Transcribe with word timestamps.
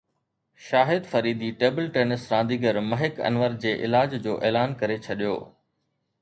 شاهد 0.67 1.09
Afridi 1.11 1.49
table 1.63 1.91
tennis 1.97 2.23
رانديگر 2.31 2.79
مهڪ 2.87 3.21
انور 3.29 3.59
جي 3.67 3.75
علاج 3.89 4.17
جو 4.25 4.35
اعلان 4.49 4.75
ڪري 4.83 4.99
ڇڏيو 5.07 5.37